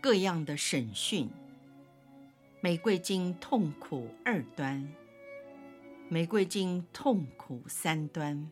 [0.00, 1.28] 各样的审讯，
[2.60, 4.88] 玫瑰经痛苦二端，
[6.08, 8.48] 玫瑰经痛苦三端。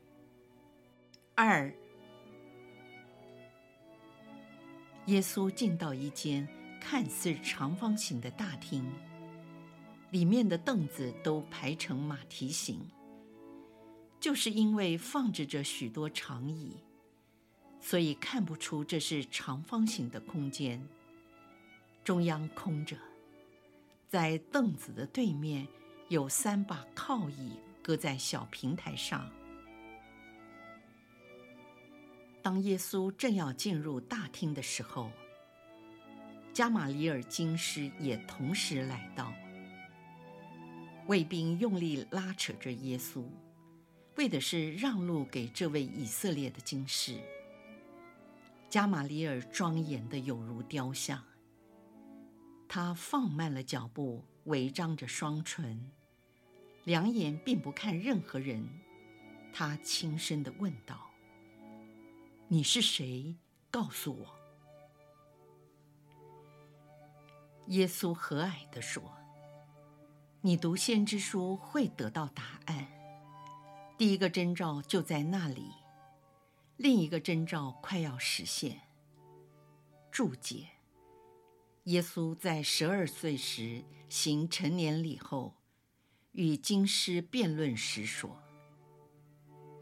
[1.37, 1.73] 二，
[5.07, 6.49] 耶稣进到一间
[6.81, 8.85] 看似长方形的大厅，
[10.11, 12.81] 里面的凳子都排成马蹄形，
[14.19, 16.77] 就是因为放置着许多长椅，
[17.81, 20.85] 所以看不出这是长方形的空间。
[22.07, 22.97] 中央空着，
[24.09, 25.67] 在凳子的对面
[26.09, 29.29] 有三把靠椅，搁在小平台上。
[32.41, 35.11] 当耶稣正要进入大厅的时候，
[36.53, 39.33] 加玛里尔经师也同时来到。
[41.09, 43.25] 卫兵用力拉扯着耶稣，
[44.15, 47.19] 为的是让路给这位以色列的经师。
[48.71, 51.21] 加玛里尔庄严的有如雕像。
[52.69, 55.91] 他放慢了脚步，微张着双唇，
[56.85, 58.69] 两眼并不看任何人。
[59.53, 61.11] 他轻声地问道
[62.49, 63.37] ：“你是谁？
[63.71, 64.37] 告诉我。”
[67.69, 69.03] 耶稣和蔼地说
[70.43, 72.87] ：“你读先知书会得到答案。
[73.97, 75.73] 第一个征兆就在那里，
[76.77, 78.83] 另一个征兆快要实现。”
[80.13, 80.76] 注解。
[81.87, 85.55] 耶稣在十二岁时行成年礼后，
[86.33, 88.43] 与经师辩论时说：“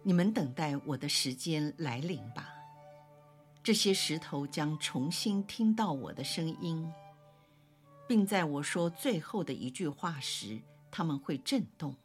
[0.04, 2.50] 你们等待我的时间来临吧。
[3.62, 6.86] 这些石头将重新听到我的声音，
[8.06, 10.60] 并在我说最后的一句话时，
[10.90, 11.96] 他们会震动。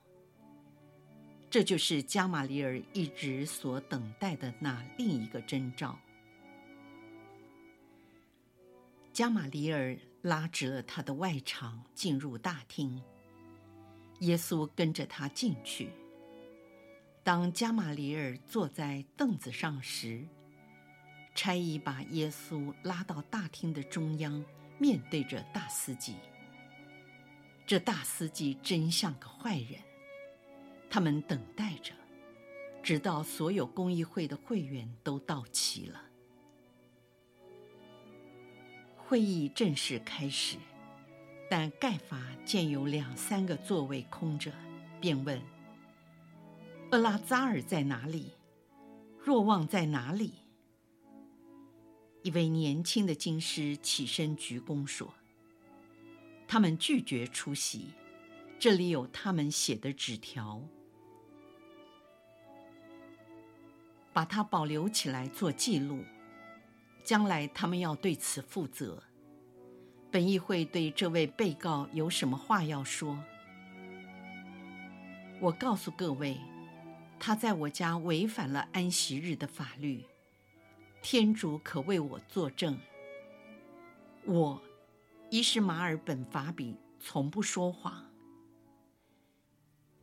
[1.49, 5.99] 这就是加玛利尔一直所等待的那另一个征兆。”
[9.19, 13.03] 加玛里尔拉直了他的外裳，进入大厅。
[14.19, 15.90] 耶稣跟着他进去。
[17.22, 20.25] 当加玛里尔坐在凳子上时，
[21.35, 24.41] 差役把耶稣拉到大厅的中央，
[24.78, 26.16] 面对着大司机。
[27.68, 29.81] 这大司机真像个坏人。
[30.90, 31.91] 他们等待着，
[32.81, 36.03] 直到所有公益会的会员都到齐了。
[39.09, 40.56] 会议正式开始，
[41.50, 44.52] 但盖法见有两三个座位空着，
[45.02, 45.42] 便问
[46.94, 48.34] ：“厄拉扎尔在哪里？
[49.18, 50.34] 若望在哪里？”
[52.22, 55.12] 一位年轻的金师起身鞠躬说
[56.47, 57.88] ：“他们拒绝出席，
[58.59, 60.62] 这里有他们写的纸条，
[64.14, 66.03] 把它保留起来做记录。”
[67.03, 69.03] 将来他们要对此负责。
[70.11, 73.17] 本议会对这位被告有什么话要说？
[75.39, 76.37] 我告诉各位，
[77.19, 80.03] 他在我家违反了安息日的法律，
[81.01, 82.77] 天主可为我作证。
[84.25, 84.61] 我，
[85.29, 88.05] 伊什马尔本法比，从不说谎。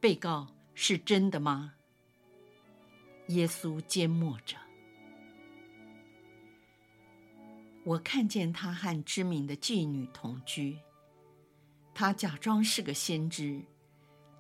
[0.01, 1.75] 被告是真的吗？
[3.29, 4.57] 耶稣缄默着。
[7.87, 10.77] 我看见他和知名的妓女同居，
[11.95, 13.63] 他假装是个先知，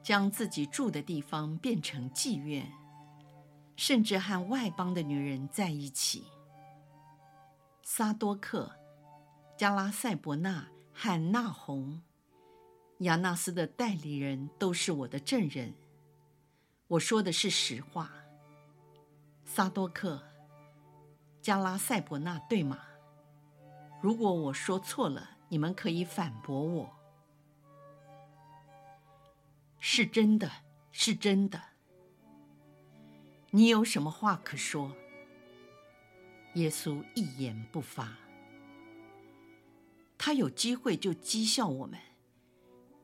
[0.02, 2.68] 将自己住的地方变成妓院，
[3.76, 6.24] 甚至和外邦的女人在一起。
[7.84, 8.68] 撒多克、
[9.56, 12.02] 加拉赛伯纳和纳红、
[12.98, 15.72] 亚纳斯的代理人都是我的证人。
[16.88, 18.10] 我说的是实话。
[19.44, 20.20] 撒多克、
[21.40, 22.80] 加拉赛伯纳，对吗？
[24.06, 26.96] 如果我说错了，你们可以反驳我。
[29.80, 30.48] 是真的，
[30.92, 31.60] 是真的。
[33.50, 34.94] 你有什么话可说？
[36.54, 38.16] 耶稣一言不发。
[40.16, 41.98] 他有机会就讥笑我们，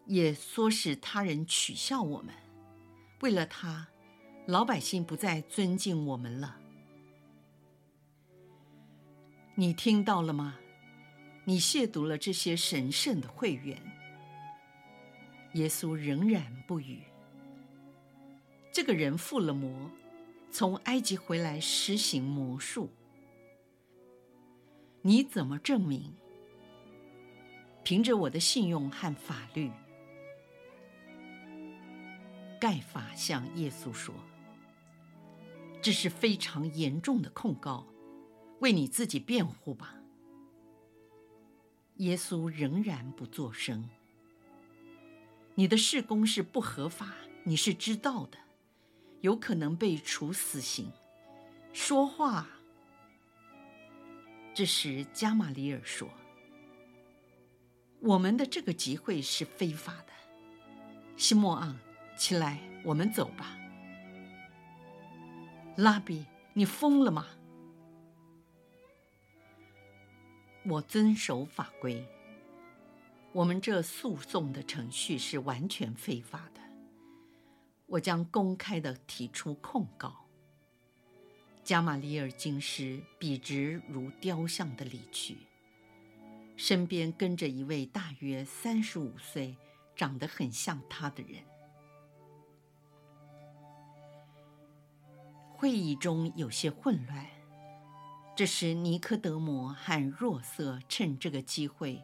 [0.06, 2.32] 也唆使他人取笑我们。
[3.22, 3.88] 为了他，
[4.46, 6.60] 老百姓不再尊敬我们了。
[9.56, 10.58] 你听到了吗？
[11.44, 13.80] 你亵渎了这些神圣的会员。”
[15.54, 17.02] 耶稣仍然不语。
[18.72, 19.90] 这个人附了魔，
[20.50, 22.90] 从埃及回来施行魔术。
[25.02, 26.14] 你怎么证明？
[27.84, 29.70] 凭着我的信用和法律。
[32.60, 34.14] 盖法向耶稣说
[35.82, 37.84] ：“这是非常严重的控告，
[38.60, 39.96] 为你自己辩护吧。”
[41.96, 43.88] 耶稣仍然不作声。
[45.54, 47.12] 你的事工是不合法，
[47.44, 48.38] 你是知道的，
[49.20, 50.90] 有可能被处死刑。
[51.72, 52.48] 说话。
[54.54, 56.08] 这时加玛里尔说
[58.00, 60.12] ：“我们的这个集会是非法的。”
[61.16, 61.74] 西莫盎。
[62.14, 63.56] 起来，我们走吧。
[65.76, 67.26] 拉比，你疯了吗？
[70.64, 72.06] 我遵守法规。
[73.32, 76.60] 我们这诉讼的程序是完全非法的。
[77.86, 80.26] 我将公开的提出控告。
[81.64, 85.38] 加玛里尔京师笔直如雕像的离去，
[86.56, 89.56] 身边跟着一位大约三十五岁、
[89.94, 91.42] 长得很像他的人。
[95.52, 97.26] 会议中有些混乱，
[98.34, 102.02] 这时尼科德摩和若瑟趁这个机会，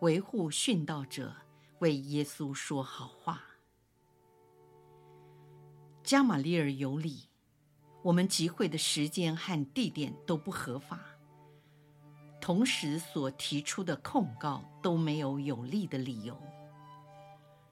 [0.00, 1.36] 维护殉道者
[1.78, 3.40] 为耶稣说好话。
[6.02, 7.28] 加玛利尔有理，
[8.02, 10.98] 我们集会的时间和地点都不合法，
[12.40, 16.36] 同时所提出的控告都没有有力的理由。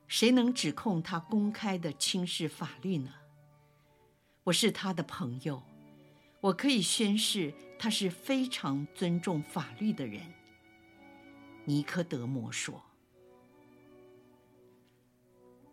[0.07, 3.13] 谁能指控他公开的轻视法律呢？
[4.45, 5.65] 我是他的朋友，
[6.41, 7.53] 我可以宣誓，
[7.83, 10.21] 他是非常尊重法律的人。
[11.65, 12.81] 尼科德摩说。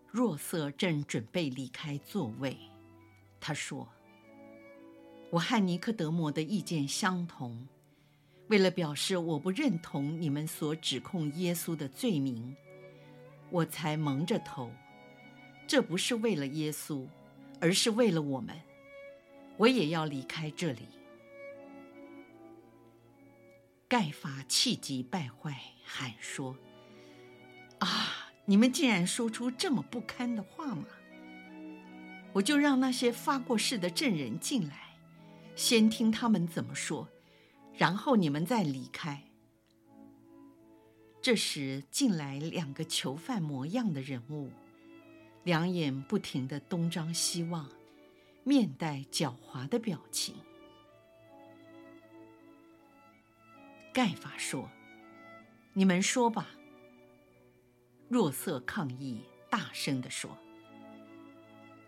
[0.10, 2.58] 若瑟正准备离开座位，
[3.40, 3.88] 他说
[5.30, 7.68] ：“我和尼科德摩的意见相同，
[8.48, 12.58] 为了表示我不认同你们所指控耶稣的罪名，
[13.52, 14.72] 我才蒙着头。
[15.68, 17.06] 这不是为了耶稣。”
[17.62, 18.60] 而是为了我们，
[19.58, 20.88] 我也要离开这里。
[23.90, 26.56] 盖法气急败坏，喊说
[27.82, 28.30] ：“啊！
[28.46, 30.86] 你们竟然说出这么不堪的话吗？
[32.34, 34.96] 我就让那些发过誓的证人进来，
[35.56, 37.10] 先听他们怎么说，
[37.76, 39.24] 然后你们再离开。”
[41.20, 44.52] 这时进来两个囚犯模样的人物。
[45.44, 47.68] 两眼不停地东张西望，
[48.44, 50.36] 面带狡猾的表情。
[53.92, 54.70] 盖法说
[55.74, 56.50] ：“你们说吧。”
[58.08, 60.38] 若瑟抗议，大声地说：“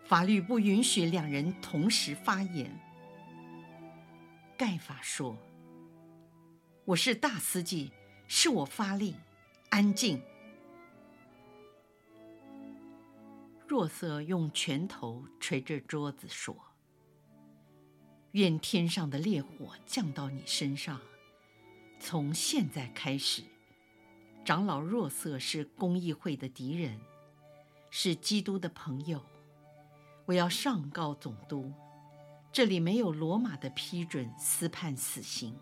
[0.05, 2.77] 法律不允许两人同时发言。”
[4.57, 5.37] 盖法说
[6.85, 7.91] ：“我是大司祭，
[8.27, 9.15] 是我发令，
[9.69, 10.21] 安静。”
[13.67, 16.55] 若瑟用拳头捶着桌子说
[18.33, 20.99] ：“愿天上的烈火降到你身上。
[22.03, 23.43] 从现在开始，
[24.43, 26.99] 长老若瑟是公益会的敌人，
[27.91, 29.21] 是基督的朋友。
[30.25, 31.71] 我要上告总督，
[32.51, 35.55] 这里没有罗马的批准，司判死刑。”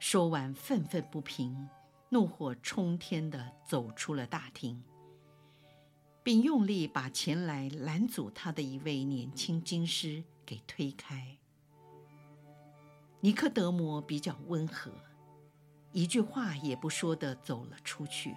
[0.00, 1.68] 说完，愤愤不平，
[2.08, 4.82] 怒火冲天地走出了大厅。
[6.22, 11.36] 并用力把前来拦阻他的一位年轻军师给推开。
[13.20, 14.92] 尼科德摩比较温和，
[15.92, 18.34] 一句话也不说的走了出去。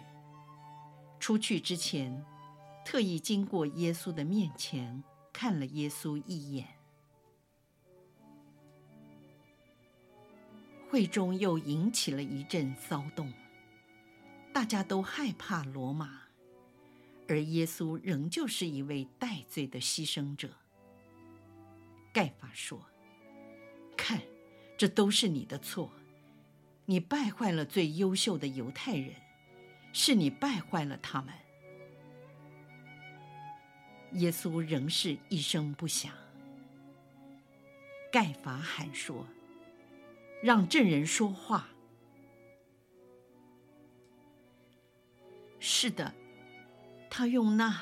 [1.19, 2.25] 出去之前，
[2.86, 6.67] 特意经过耶稣的面前看了耶稣一眼。
[10.89, 13.31] 会中又引起了一阵骚动，
[14.51, 16.21] 大家都害怕罗马。
[17.27, 20.50] 而耶稣仍旧是一位代罪的牺牲者。
[22.12, 22.83] 盖法说
[23.95, 24.19] ：“看，
[24.79, 25.91] 这都是你的错，
[26.86, 29.13] 你败坏了最优秀的犹太人，
[29.91, 31.33] 是你败坏了他们。”
[34.13, 36.13] 耶稣仍是一声不响。
[38.09, 39.27] 盖法喊说
[40.41, 41.67] ：“让证人说话。”
[45.59, 46.13] 是的。
[47.09, 47.81] 他用那、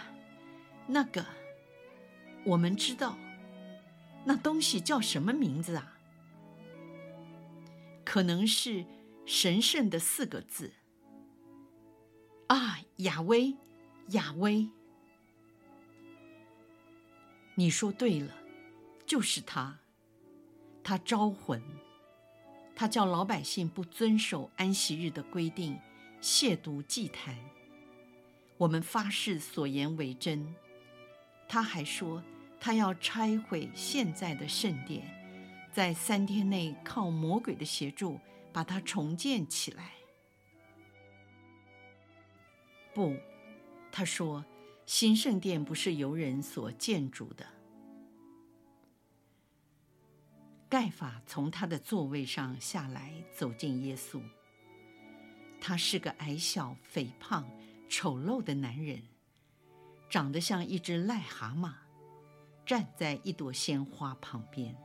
[0.88, 1.24] 那个，
[2.44, 3.16] 我们知道，
[4.26, 5.94] 那东西叫什么名字啊？
[8.08, 8.86] 可能是
[9.26, 10.72] 神圣的四个字。
[12.48, 13.58] 啊，雅威，
[14.12, 14.70] 雅威，
[17.56, 18.34] 你说对了，
[19.06, 19.80] 就是他，
[20.82, 21.62] 他招魂，
[22.74, 25.78] 他叫老百姓不遵守安息日的规定，
[26.22, 27.38] 亵渎祭坛。
[28.58, 30.56] 我们发誓所言为真。
[31.50, 32.24] 他还说，
[32.58, 35.17] 他要拆毁现在的圣殿，
[35.78, 38.20] 在三天内靠魔鬼的协助
[38.52, 39.92] 把它重建起来。
[42.96, 43.16] 不，
[43.92, 44.44] 他说，
[44.88, 47.46] 新圣殿不是由人所建筑的。
[50.68, 54.20] 盖法从他的座位上下来，走近耶稣。
[55.62, 57.48] 他是个矮小、肥胖、
[57.88, 59.04] 丑陋的男人，
[60.10, 61.72] 长得像一只癞蛤蟆，
[62.66, 64.76] 站在一朵鲜花旁边。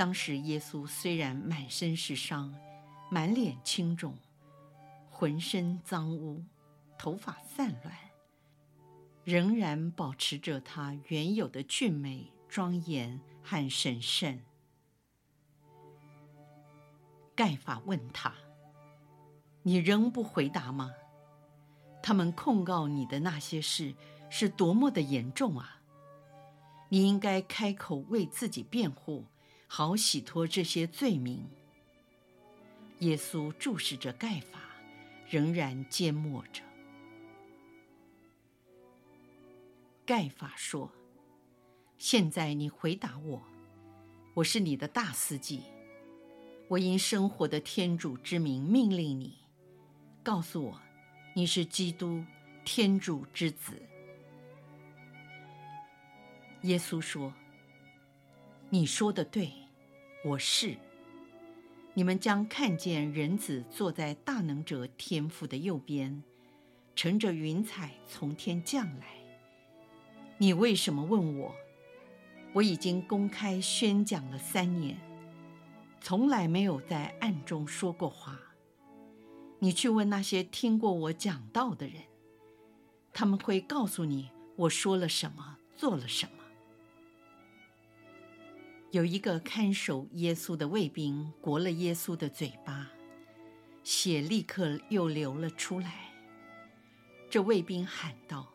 [0.00, 2.54] 当时耶稣虽然满身是伤，
[3.10, 4.16] 满脸青肿，
[5.10, 6.42] 浑身脏污。
[6.96, 7.94] 头发散乱，
[9.24, 14.40] 仍然保持着他原有的俊美、庄严和神圣。
[17.34, 18.32] 盖法问他
[19.64, 20.94] ：“你仍不回答吗？
[22.02, 23.94] 他们控告你的那些事
[24.30, 25.82] 是多么的严重啊！
[26.88, 29.26] 你应该开口为自己辩护，
[29.72, 31.48] 好洗脱这些罪名。”
[32.98, 34.58] 耶稣注视着盖法，
[35.28, 36.60] 仍然缄默着。
[40.04, 40.90] 盖法说
[41.96, 43.40] ：“现在你回答我，
[44.34, 45.60] 我是你的大司祭，
[46.66, 49.38] 我因生活的天主之名命令你，
[50.24, 50.80] 告诉我，
[51.36, 52.24] 你是基督，
[52.64, 53.80] 天主之子。”
[56.62, 57.32] 耶稣说
[58.68, 59.50] ：“你说的对，
[60.22, 60.76] 我是。
[61.94, 66.22] 你们将看见人子坐在大能者天父的右边，
[66.94, 69.06] 乘着云彩从天降来。”
[70.36, 71.54] 你为什么问我？
[72.52, 74.98] 我已经公开宣讲了三年，
[76.02, 78.38] 从来没有在暗中说过话。
[79.58, 82.02] 你去问那些听过我讲道的人，
[83.12, 86.39] 他们会告诉你我说了什么，做了什么。
[88.92, 92.88] 有一个看守耶稣的卫兵裹了耶稣的嘴巴，
[93.84, 96.12] 血立刻又流了出来。
[97.30, 98.48] 这卫兵喊道。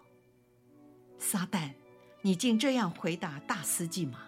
[1.18, 1.74] 撒旦，
[2.22, 4.26] 你竟这样回答大司祭吗？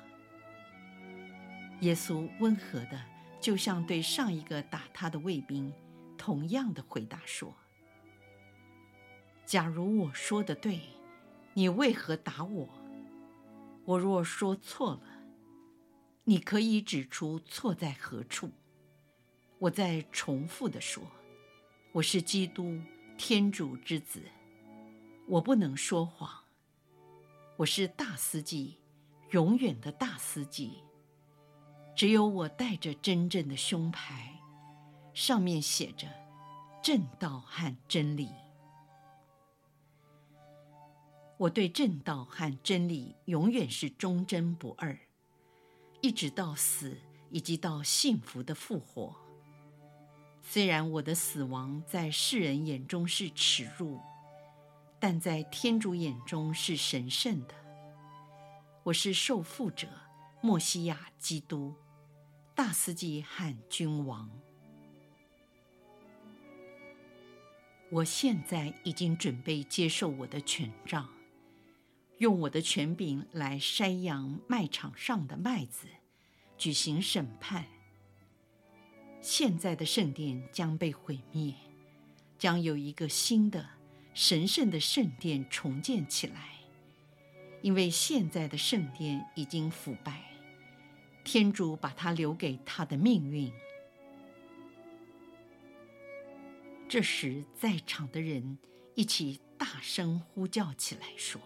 [1.82, 3.04] 耶稣温和的，
[3.42, 5.74] 就像对上一个打他的卫兵，
[6.18, 7.54] 同样的回答说
[9.46, 10.80] ：“假如我说的对，
[11.54, 12.70] 你为何打我？
[13.84, 15.02] 我若说错了，
[16.30, 18.52] 你可以指出错在何处。
[19.60, 21.02] 我再重复的说，
[21.94, 22.78] 我是基督，
[23.18, 24.22] 天主之子，
[25.26, 26.44] 我不能说谎。”
[27.56, 28.78] 我是大司祭，
[29.32, 30.84] 永远的大司祭。
[31.96, 34.38] 只有我带着真正的胸牌，
[35.14, 36.10] 上面写着
[36.84, 38.30] “正道和真理”。
[41.40, 45.00] 我对正道和真理永远是忠贞不二，
[46.02, 46.98] 一直到死，
[47.30, 49.16] 以及到幸福的复活。
[50.42, 54.00] 虽然我的死亡在世人眼中是耻辱。
[55.00, 57.54] 但在天主眼中是神圣的。
[58.82, 59.88] 我是受傅者，
[60.42, 61.76] 默西亚基督，
[62.56, 64.28] 大司祭和君王。
[67.92, 71.08] 我现在已经准备接受我的权杖，
[72.20, 75.88] 用我的权柄来筛扬麦场上的麦子，
[76.58, 77.66] 举行审判。
[79.22, 81.54] 现在的圣殿将被毁灭，
[82.38, 83.70] 将有一个新的。
[84.14, 86.56] 神圣的圣殿重建起来，
[87.62, 90.24] 因为现在的圣殿已经腐败，
[91.24, 93.54] 天主把它留给他的命运。
[96.90, 98.58] 这时，在场的人
[98.96, 101.40] 一起大声呼叫起来，说：“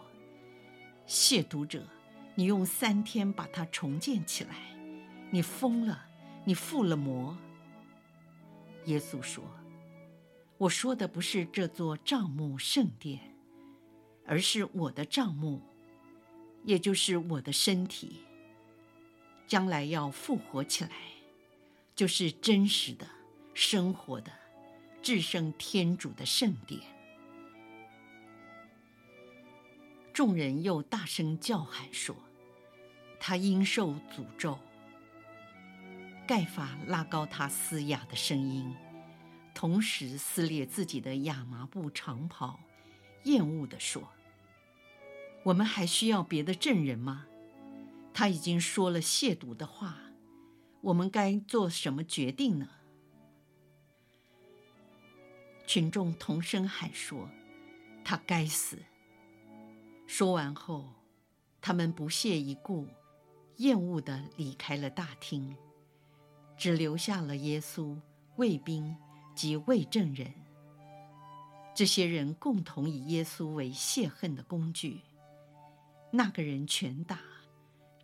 [1.14, 1.86] 亵渎者，
[2.34, 4.56] 你用三天把它重建起来，
[5.30, 6.06] 你疯了，
[6.42, 7.36] 你附了魔。”
[8.86, 9.44] 耶稣说。
[10.56, 13.20] 我说的不是这座帐幕圣殿，
[14.24, 15.60] 而是我的帐幕，
[16.64, 18.22] 也就是我的身体，
[19.46, 20.90] 将来要复活起来，
[21.94, 23.06] 就是真实的、
[23.52, 24.32] 生活的、
[25.02, 26.80] 至圣天主的圣殿。
[30.12, 32.14] 众人又大声叫喊说
[33.18, 34.58] ：“他应受诅咒。”
[36.28, 38.74] 盖法拉高他嘶哑的声音，
[39.54, 42.60] 同时撕裂自己的亚麻布长袍，
[43.24, 44.10] 厌恶地说
[45.44, 47.26] ：“我们还需要别的证人吗？
[48.14, 49.96] 他已经说了亵渎的话，
[50.82, 52.68] 我们该做什么决定呢？”
[55.66, 57.30] 群众同声喊说
[58.04, 58.78] ：“他该死！”
[60.14, 60.92] 说完后，
[61.58, 62.86] 他们不屑一顾，
[63.56, 65.56] 厌恶地离开了大厅，
[66.54, 67.96] 只留下了耶稣、
[68.36, 68.94] 卫兵
[69.34, 70.30] 及卫证人。
[71.74, 75.00] 这些人共同以耶稣为泄恨的工具。
[76.10, 77.18] 那个人拳打，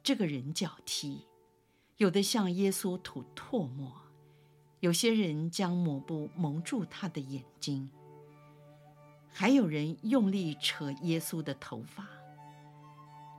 [0.02, 1.26] 这个人脚踢，
[1.98, 3.92] 有的向耶稣吐唾沫，
[4.80, 7.90] 有些人将抹布蒙住他的眼睛，
[9.40, 12.08] 还有人用力扯耶稣的头发，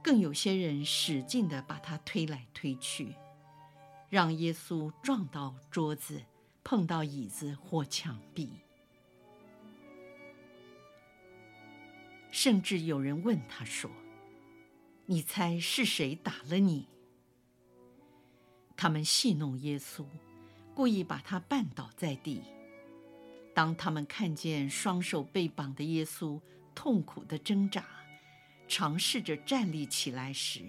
[0.01, 3.13] 更有些人使劲地把他推来推去，
[4.07, 6.23] 让耶稣撞到桌子、
[6.63, 8.49] 碰到椅子或墙壁。
[12.31, 13.91] 甚至有人问他说
[15.07, 16.87] ：“你猜是谁打了你？”
[18.77, 20.05] 他们戏弄耶稣，
[20.73, 22.41] 故意把他绊倒在地。
[23.53, 26.39] 当他们看见双手被绑的耶稣
[26.73, 27.85] 痛苦地挣扎，
[28.67, 30.61] 尝试着站立起来时，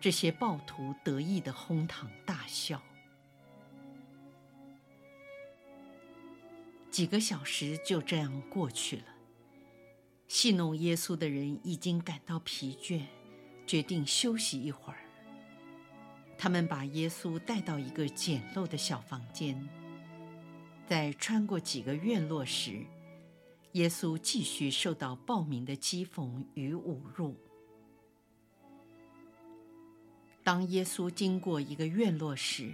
[0.00, 2.82] 这些暴徒得意地哄堂大笑。
[6.90, 9.04] 几个小时就这样过去了。
[10.28, 13.02] 戏弄耶稣的人已经感到疲倦，
[13.66, 14.98] 决定休息一会儿。
[16.38, 19.68] 他们把耶稣带到一个简陋的小房间，
[20.86, 22.84] 在穿过几个院落时，
[23.72, 27.34] 耶稣继续受到暴民的讥讽与侮辱。
[30.44, 32.72] 当耶稣经过一个院落时，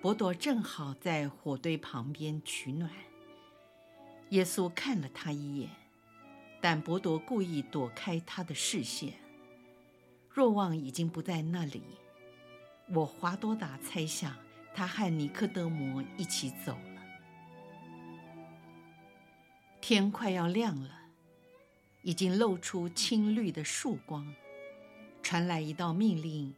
[0.00, 2.90] 伯多正好在火堆旁边取暖。
[4.30, 5.70] 耶稣看了他一眼。
[6.60, 9.14] 但伯多故意躲开他的视线。
[10.28, 11.82] 若望已经不在那里，
[12.92, 14.34] 我华多达猜想
[14.74, 16.76] 他和尼科德摩一起走
[19.88, 20.90] 天快要亮了，
[22.02, 24.34] 已经露出青绿的曙光，
[25.22, 26.54] 传来一道命令，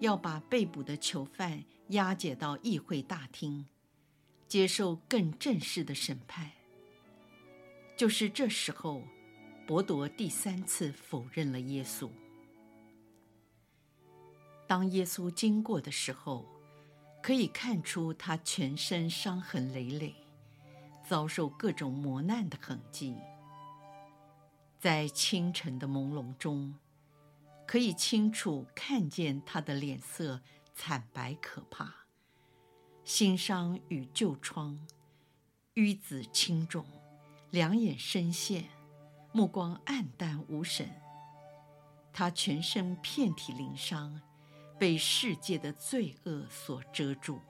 [0.00, 3.64] 要把被捕的囚犯押解到议会大厅，
[4.48, 6.50] 接受更正式的审判。
[7.96, 9.04] 就是这时候。
[9.68, 12.10] 伯多第三次否认了耶稣。
[14.66, 16.44] 当耶稣经过的时候，
[17.22, 20.12] 可以看出他全身伤痕累累，
[21.06, 23.16] 遭受各种磨难的痕迹。
[24.78, 26.74] 在清晨的朦胧中，
[27.66, 30.40] 可以清楚看见他的脸色
[30.74, 32.06] 惨白可怕，
[33.04, 34.78] 新伤与旧疮，
[35.74, 36.84] 瘀紫青肿，
[37.50, 38.64] 两眼深陷。
[39.32, 40.88] 目光黯淡无神，
[42.12, 44.20] 他全身遍体鳞伤，
[44.78, 47.40] 被世界的罪恶所遮住。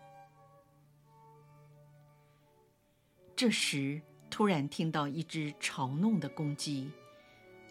[3.36, 6.88] 这时，突然听到一只嘲弄的公鸡，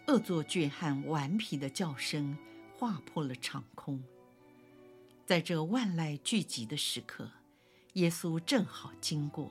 [0.06, 2.36] 恶作剧和顽皮的叫声
[2.76, 4.02] 划破了长空。
[5.24, 7.30] 在这万籁俱寂的时刻，
[7.94, 9.50] 耶稣正好经过，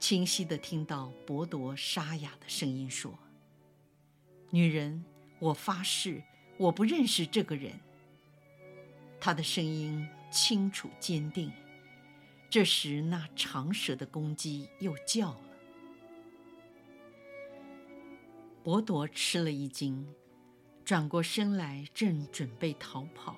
[0.00, 3.16] 清晰地听到伯多沙哑的声音说。
[4.50, 5.04] 女人，
[5.38, 6.24] 我发誓，
[6.56, 7.78] 我不认识这个人。
[9.20, 11.52] 他的声音清楚坚定。
[12.50, 15.40] 这时，那长舌的公鸡又叫了。
[18.62, 20.06] 伯多吃了一惊，
[20.84, 23.36] 转过身来，正准备逃跑，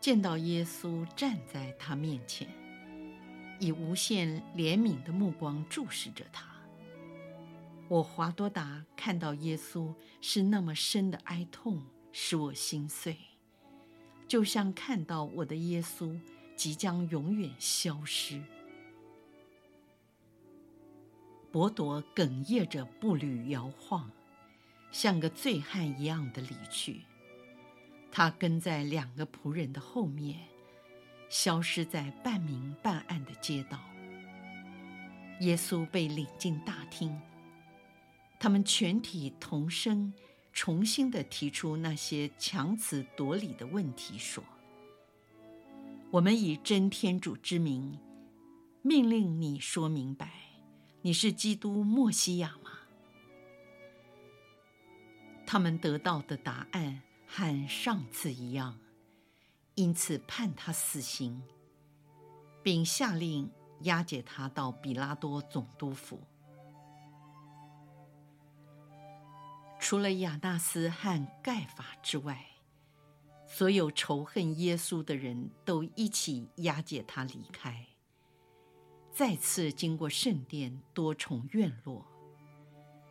[0.00, 2.48] 见到耶稣站在他面前，
[3.58, 6.46] 以无限怜悯的目光注视着他。
[7.88, 13.16] 我华多达看到耶稣是那么深的哀痛，使我心碎，
[14.28, 16.16] 就像看到我的耶稣
[16.60, 18.38] 即将永远消失。
[21.50, 24.10] 伯多哽咽着步履摇晃，
[24.92, 27.00] 像个醉汉一样的离去。
[28.12, 30.38] 他跟在两个仆人的后面，
[31.30, 33.80] 消失在半明半暗的街道。
[35.40, 37.18] 耶稣被领进大厅。
[38.38, 40.12] 他们全体同声，
[40.52, 44.44] 重新的提出那些强词夺理的问题，说
[46.12, 47.96] ：“我们以真天主之名，
[48.82, 50.28] 命令你说明白，
[51.02, 52.72] 你是基督默西亚吗？”
[55.46, 58.76] 他们得到的答案和上次一样，
[59.76, 61.40] 因此判他死刑，
[62.60, 63.48] 并下令
[63.82, 66.20] 押解他到比拉多总督府。
[69.78, 72.49] 除了亚纳斯和盖法之外，
[73.52, 77.84] 所有仇恨耶稣的人都一起押解他离开。
[79.12, 82.06] 再次经过圣殿多重院落，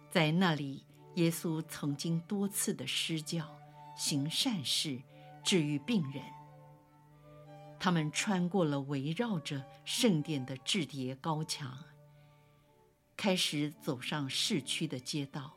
[0.10, 3.54] 在那里，耶稣曾经多次的施教、
[3.98, 5.02] 行善事、
[5.44, 6.24] 治愈病人。
[7.78, 11.78] 他们穿过了围绕着圣殿的制叠高墙，
[13.18, 15.54] 开始走上市区的街道。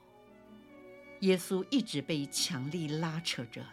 [1.21, 3.65] 耶稣一直被强力拉扯着，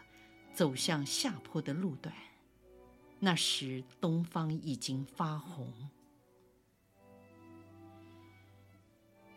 [0.59, 2.13] 走向下坡的路段。
[3.17, 5.71] 那时，东方已经发红。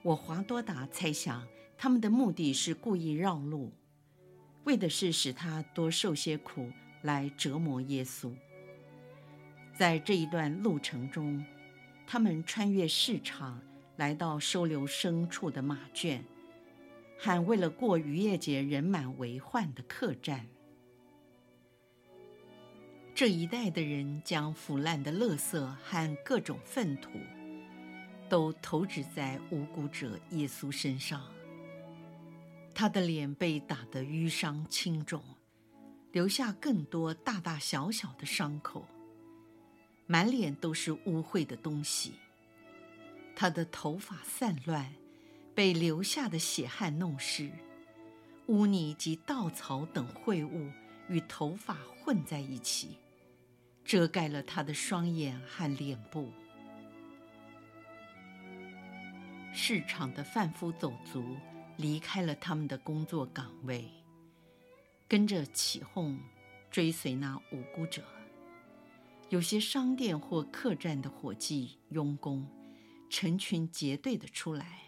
[0.03, 1.47] 我华多达猜想，
[1.79, 3.71] 他们的目的是故意绕路，
[4.65, 8.35] 为的是使他多受些苦，来折磨耶稣。
[9.79, 11.47] 在这一段路程中，
[12.05, 13.63] 他们穿越市场，
[13.95, 16.25] 来到收留牲畜的马圈。
[17.17, 20.49] 和为了过渔业节人满为患的客栈，
[23.15, 27.11] 这一带的人将腐烂的垃圾和各种粪土，
[28.29, 31.23] 都投掷在无辜者耶稣身上。
[32.75, 35.23] 他的脸被打得淤伤青肿，
[36.11, 38.87] 留下更多大大小小的伤口，
[40.07, 42.15] 满脸都是污秽的东西。
[43.37, 44.93] 他的头发散乱。
[45.55, 47.51] 被流下的血汗弄湿，
[48.47, 50.73] 污泥及稻草等秽物
[51.11, 52.97] 与头发混在一起，
[53.85, 56.33] 遮盖了他的双眼和脸部。
[59.53, 61.37] 市场的贩夫走卒
[61.77, 63.91] 离开了他们的工作岗位，
[65.07, 66.19] 跟着起哄，
[66.71, 68.03] 追随那无辜者。
[69.29, 72.47] 有些商店或客栈的伙计、佣工，
[73.11, 74.79] 成群结队的出来。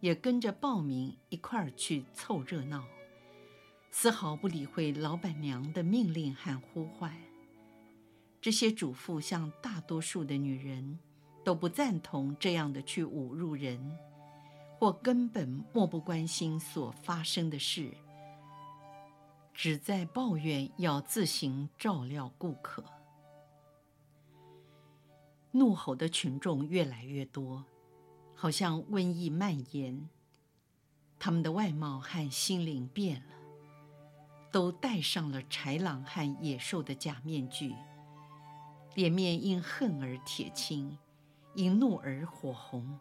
[0.00, 2.86] 也跟着报名一块儿去凑热闹，
[3.90, 7.14] 丝毫不理会老板娘的命令和呼唤。
[8.40, 10.98] 这些主妇像大多数的女人，
[11.44, 13.98] 都不赞同这样的去侮辱人，
[14.78, 17.92] 或根本漠不关心所发生的事，
[19.52, 22.84] 只在抱怨要自行照料顾客。
[25.52, 27.64] 怒吼的群众越来越多。
[28.34, 30.08] 好像瘟疫蔓延，
[31.18, 33.34] 他们的外貌和心灵变了，
[34.50, 37.74] 都戴上了豺狼和野兽的假面具，
[39.00, 40.98] 脸面因恨而铁青，
[41.54, 43.00] 因怒而火红，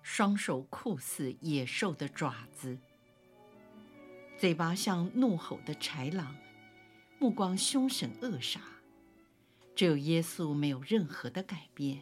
[0.00, 2.78] 双手酷似野兽的爪子，
[4.38, 6.34] 嘴巴像怒吼的豺狼，
[7.18, 8.60] 目光凶神恶煞。
[9.76, 12.00] 只有耶稣没有任何的改变。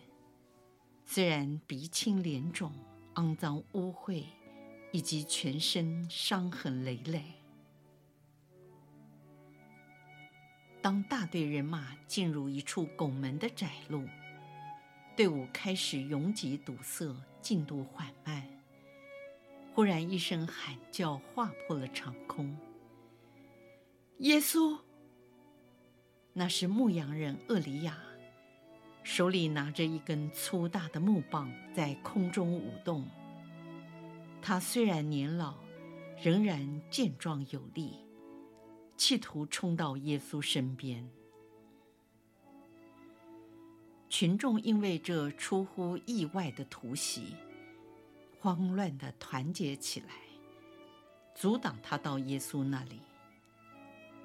[1.05, 2.73] 虽然鼻青脸肿、
[3.17, 4.23] 肮脏污秽，
[4.93, 7.38] 以及全身伤痕累累。
[10.89, 14.09] 当大队人马进入一处拱门的窄路，
[15.15, 18.43] 队伍开始拥挤堵塞，进度缓慢。
[19.75, 22.57] 忽然一声喊叫划破了长空
[24.21, 24.79] ：“耶稣！”
[26.33, 27.99] 那是牧羊人厄里亚。
[29.03, 33.07] 手里拿着一根粗大的木棒，在空中舞动。
[34.41, 35.59] 他虽然年老，
[36.23, 37.99] 仍然健壮有力，
[38.99, 41.09] 企图冲到耶稣身边。
[44.09, 47.37] 群众因为这出乎意外的突袭，
[48.41, 50.09] 慌乱地团结起来，
[51.33, 53.01] 阻挡他到耶稣那里。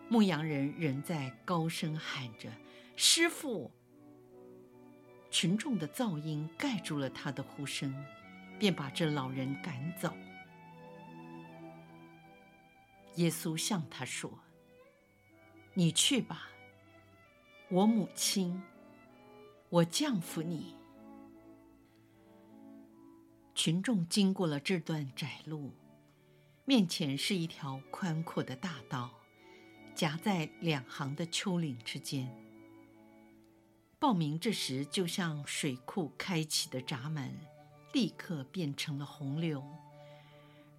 [0.09, 2.51] 牧羊人仍在高声喊着
[2.97, 3.69] ：“师傅！”
[5.29, 7.93] 群众的噪音盖住了他的呼声，
[8.57, 10.12] 便把这老人赶走。
[13.15, 14.31] 耶稣向他说
[15.75, 16.49] ：“你去吧，
[17.69, 18.62] 我母亲，
[19.69, 20.75] 我降服你。”
[23.55, 25.71] 群众经过了这段窄路，
[26.65, 29.12] 面前是一条宽阔的大道，
[29.95, 32.31] 夹在两行的丘陵之间。
[33.97, 37.36] 报名这时，就像水库开启的闸门，
[37.93, 39.63] 立刻变成了洪流。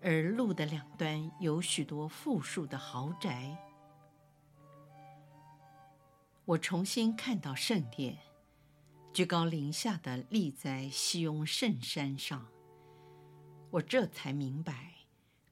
[0.02, 3.56] 而路的两端有许多富庶的豪宅。
[6.46, 8.18] 我重新看到圣殿，
[9.12, 12.46] 居高临下的立在西雍圣山上。
[13.70, 14.92] 我这才明白，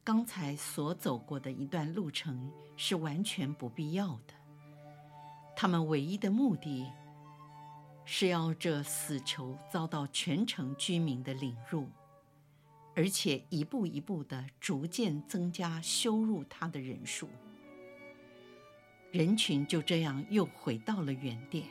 [0.04, 4.34] 刚才所走过的一段路程是完全不必要的。
[5.56, 6.90] 他们唯一的目的。
[8.04, 11.86] 是要这死囚遭到全城居民的领入，
[12.96, 17.28] 而且一步一步的逐渐增加羞辱他的人数。
[19.12, 21.66] 人群就这样又回到了原点。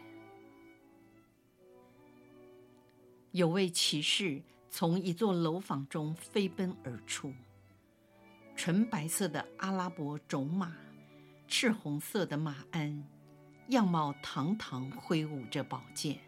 [3.32, 7.34] 有位骑士从一座楼房中飞奔而出，
[8.56, 10.72] 纯白色的阿拉伯种马，
[11.48, 13.04] 赤红色的马鞍。
[13.70, 16.20] 样貌堂堂，挥舞着宝剑，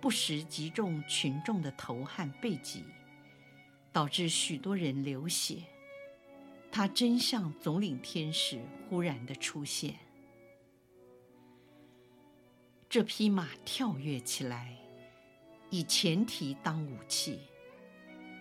[0.00, 2.84] 不时击中群众的头和背脊，
[3.92, 5.62] 导致许多人流血。
[6.72, 9.94] 他真像总领天使忽然的出现。
[12.90, 14.76] 这匹马跳跃起来，
[15.70, 17.38] 以前蹄当武器，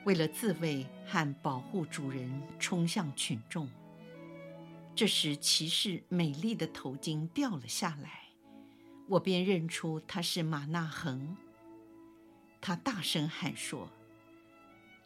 [0.05, 3.69] 为了自卫和保护主人，冲向群众。
[4.95, 8.23] 这时，骑士美丽的头巾掉了下来，
[9.07, 11.37] 我便认出他是马纳恒。
[12.59, 13.87] 他大声喊说：“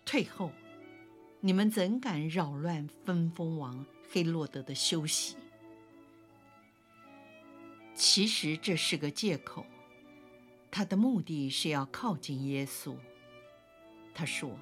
[0.05, 0.53] 退后！
[1.41, 5.35] 你们怎敢扰乱分封王黑洛德的休息？”
[7.95, 9.65] 其实这是个借口，
[10.71, 12.95] 他的目的是要靠近耶稣。
[14.13, 14.57] 他说：“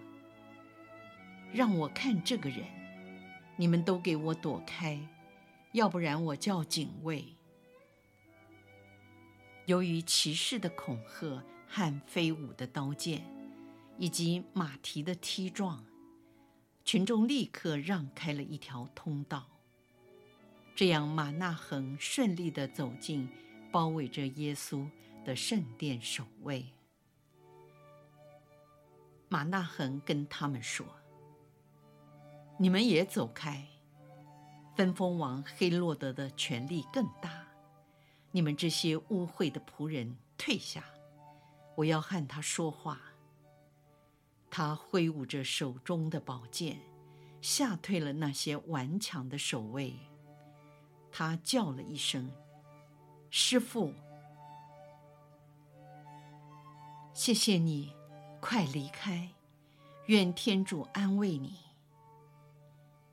[1.53, 2.65] 让我看这个人，
[3.55, 4.99] 你们都给我躲开。”
[5.73, 7.23] 要不然我叫警卫。
[9.65, 13.23] 由于骑士的恐吓和飞舞的刀剑，
[13.97, 15.85] 以及马蹄的踢撞，
[16.83, 19.47] 群众立刻让开了一条通道。
[20.81, 23.29] 这样，马纳恒顺利地走进
[23.71, 24.89] 包围着耶稣
[25.23, 26.65] 的圣殿守卫。
[29.29, 30.83] 马纳恒跟他们说
[32.57, 33.63] ：“你们也走开。”
[34.75, 37.45] 分封王黑落德的权力更大，
[38.31, 40.83] 你们这些污秽的仆人退下，
[41.75, 42.99] 我要和他说话。
[44.49, 46.79] 他挥舞着手中的宝剑，
[47.39, 49.95] 吓退了那些顽强的守卫。
[51.11, 52.31] 他叫了一声
[53.29, 53.93] ：“师傅，
[57.13, 57.93] 谢谢你，
[58.39, 59.29] 快离开，
[60.07, 61.57] 愿天主安慰你。”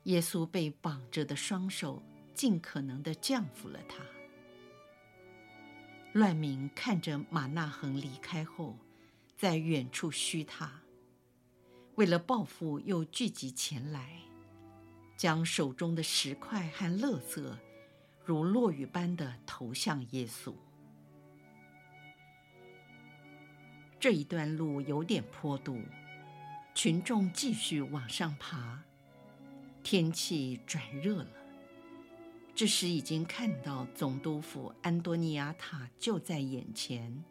[0.03, 2.01] 耶稣被绑着的双手
[2.33, 4.03] 尽可能的降服了他。
[6.13, 8.75] 乱民看着马纳恒离开后，
[9.37, 10.81] 在远处嘘他。
[11.95, 14.21] 为了报复，又聚集前来，
[15.17, 17.45] 将手中的石块和垃圾
[18.29, 20.53] 如落雨般的投向耶稣。
[23.99, 25.81] 这一段路有点坡度，
[26.75, 28.83] 群众继续往上爬。
[29.81, 31.31] 天气转热了，
[32.53, 37.23] 这时已经看到总督府安多尼亚塔就在眼前。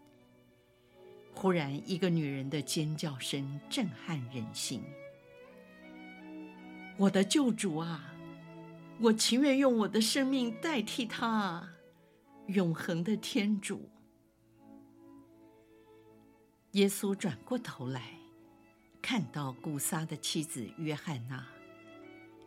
[1.32, 4.82] 忽然，一个女人的尖叫声震撼人心
[6.98, 8.12] ：“我的救主啊，
[9.00, 11.68] 我情愿用我的生命代替他！
[12.48, 13.88] 永恒的天主！”
[16.72, 18.18] 耶稣转过头来，
[19.00, 21.46] 看到古撒的妻子约翰娜。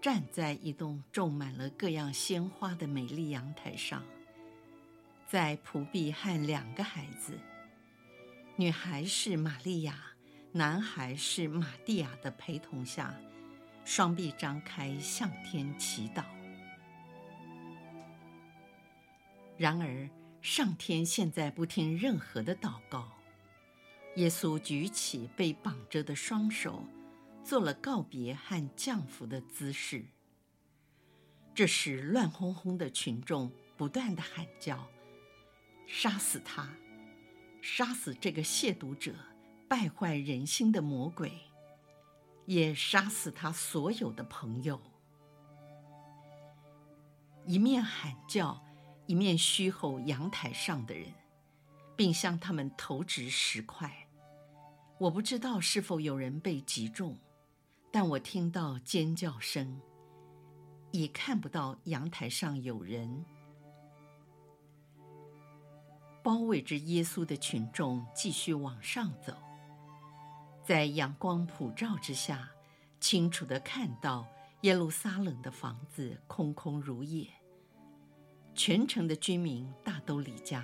[0.02, 4.04] 站在一栋种满了各样鲜花的美丽阳台上，
[5.28, 7.38] 在仆婢和两个孩子，
[8.56, 9.96] 女孩是玛利亚，
[10.52, 13.16] 男孩是马蒂亚的陪同下，
[13.86, 16.24] 双臂张开向天祈祷。
[19.62, 20.10] 然而，
[20.42, 23.12] 上天现在不听任何的祷告。
[24.16, 26.84] 耶稣举起被绑着的双手。
[27.44, 30.06] 做了告别和降服的姿势。
[31.56, 34.88] 这时，乱哄哄的群众不断地喊叫
[35.88, 36.70] ：“杀死他！
[37.62, 39.16] 杀死这个亵渎者、
[39.68, 41.32] 败坏人心的魔鬼！
[42.46, 44.80] 也杀死他所有的朋友！”
[47.46, 48.64] 一面喊叫，
[49.12, 51.14] 一面嘘吼阳台上的人，
[51.98, 54.08] 并向他们投掷石块。
[54.98, 57.18] 我不知道是否有人被击中。
[57.92, 59.82] 但我听到尖叫声，
[60.92, 63.26] 已看不到阳台上有人。
[66.24, 69.36] 包围着耶稣的群众继续往上走，
[70.64, 72.50] 在阳光普照之下，
[73.02, 74.26] 清楚地看到
[74.62, 77.28] 耶路撒冷的房子空空如也，
[78.64, 80.64] 全城的居民大都离家，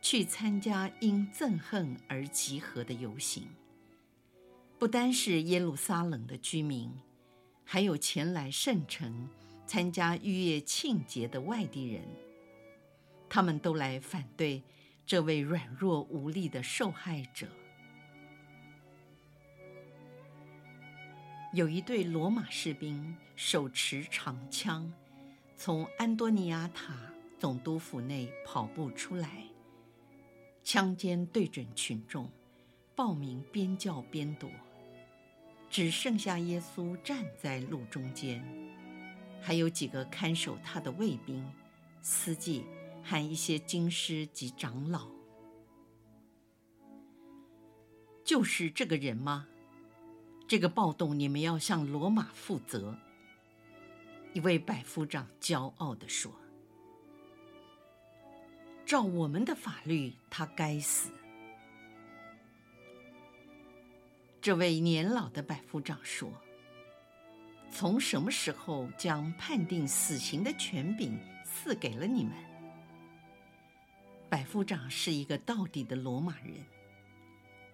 [0.00, 3.48] 去参加因憎恨而集合的游行。
[4.78, 6.92] 不单是耶路撒冷的居民，
[7.64, 9.28] 还有前来圣城
[9.66, 12.04] 参加逾越庆节的外地人，
[13.28, 14.62] 他们都来反对
[15.04, 17.48] 这位软弱无力的受害者。
[21.52, 24.88] 有一队罗马士兵手持长枪，
[25.64, 26.92] 从安多尼亚塔
[27.38, 29.44] 总督府内跑步出来，
[30.64, 32.28] 枪尖对准群众，
[32.96, 34.50] 暴民边叫边躲，
[35.70, 38.44] 只剩下耶稣站在路中间，
[39.40, 41.48] 还有几个看守他的卫兵、
[42.00, 42.64] 司机
[43.04, 45.06] 和一些经师及长老。
[48.24, 49.46] 就是这个人吗？
[50.48, 52.98] 这个暴动，你们要向罗马负责。
[54.34, 56.32] 一位百夫长骄傲地说
[58.86, 61.10] ：“照我们的法律，他该死。”
[64.40, 66.32] 这位年老的百夫长说
[67.70, 72.32] ：“从什么时候将判定死刑的权柄赐给了你们？”
[74.30, 76.64] 百夫长是一个到底的罗马人，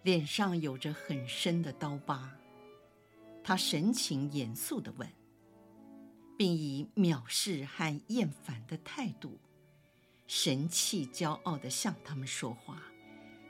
[0.03, 2.33] 脸上有着很深的刀疤。
[3.45, 5.09] 他神情严肃地问，
[6.39, 9.41] 并以藐视和厌烦的态度，
[10.29, 12.81] 神气骄傲地向他们说话，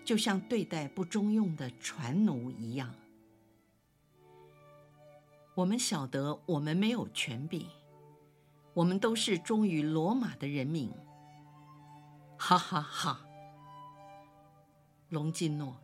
[0.06, 2.94] 就像对待不中用的船奴一样。
[5.54, 7.68] 我们晓得，我们没有权柄，
[8.72, 10.90] 我们都是忠于罗马的人民。
[12.38, 13.20] 哈哈哈！
[15.10, 15.76] 隆基诺，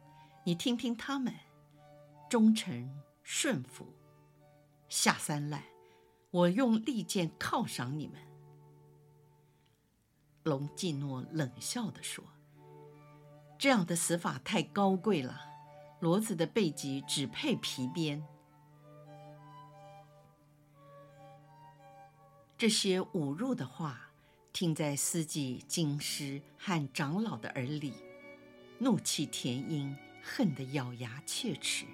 [0.45, 1.35] 你听听他们，
[2.31, 3.93] 忠诚顺服。
[4.89, 5.63] 下三滥，
[6.35, 8.21] 我用利剑犒赏你们。
[10.43, 12.25] 隆基诺冷笑地说
[13.57, 15.41] ：“这样的死法太高贵了，
[16.01, 18.27] 骡子的背脊只配皮鞭。”
[22.59, 24.11] 这些侮辱的话
[24.53, 27.95] 听在司机、经师和长老的耳里，
[28.81, 31.87] 怒气填膺，恨得咬牙切齿。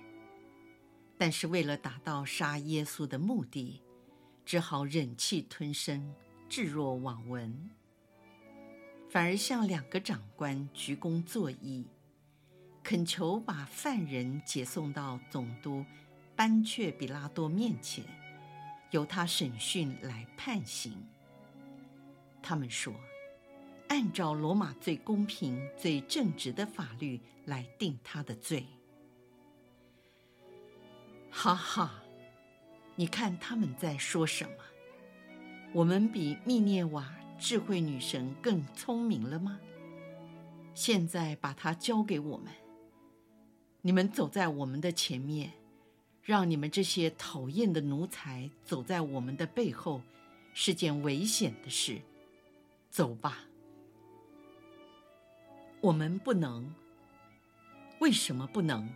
[1.18, 3.82] 但是为了达到杀耶稣的目的，
[4.50, 6.12] 只好忍气吞声，
[6.48, 7.70] 置若罔闻，
[9.08, 11.84] 反而向两个长官鞠躬作揖，
[12.82, 15.86] 恳求把犯人解送到总督
[16.34, 18.04] 班雀比拉多面前，
[18.90, 21.00] 由他审讯来判刑。
[22.42, 22.92] 他们说，
[23.86, 28.66] 按照罗马最公平、最正直的法律来定他的罪。
[31.30, 31.99] 哈哈，
[33.00, 34.50] 你看他们在说什么？
[35.72, 39.58] 我们比密涅瓦智慧女神更聪明了吗？
[40.74, 42.52] 现在把它交给我们，
[43.80, 45.50] 你们走在我们的前面，
[46.22, 50.02] 让你们这些讨厌的奴才走在我们的背后，
[50.52, 52.02] 是件危险的事。
[52.90, 53.38] 走吧，
[55.80, 56.70] 我们不能。
[58.00, 58.90] 为什么不能？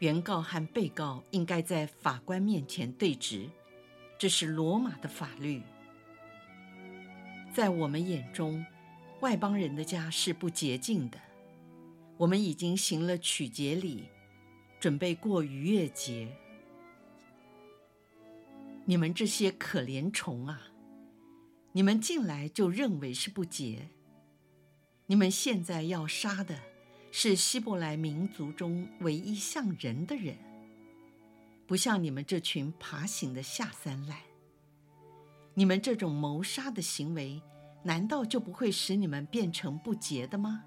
[0.00, 3.48] 原告和被告应该在法官面前对质，
[4.18, 5.62] 这是罗马的法律。
[7.52, 8.64] 在我们眼中，
[9.20, 11.18] 外邦人的家是不洁净的。
[12.16, 14.04] 我们已经行了取节礼，
[14.78, 16.34] 准备过逾越节。
[18.86, 20.62] 你们这些可怜虫啊！
[21.72, 23.90] 你们进来就认为是不洁。
[25.06, 26.69] 你们现在要杀的。
[27.12, 30.36] 是希伯来民族中唯一像人的人，
[31.66, 34.16] 不像你们这群爬行的下三滥。
[35.54, 37.42] 你们这种谋杀的行为，
[37.82, 40.64] 难道就不会使你们变成不洁的吗？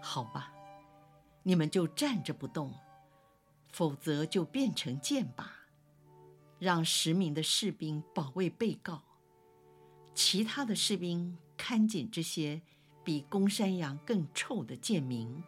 [0.00, 0.52] 好吧，
[1.42, 2.72] 你们就站着不动，
[3.72, 5.44] 否则就变成箭靶，
[6.60, 9.02] 让十名的士兵保卫被告，
[10.14, 12.62] 其他的士兵看紧这些。
[13.08, 15.42] 比公山羊更臭的贱民。